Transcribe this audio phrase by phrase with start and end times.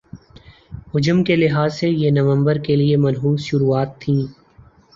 [0.91, 4.17] حجم کے لحاظ سے یہ نومبر کے لیے منحوس شروعات تھِی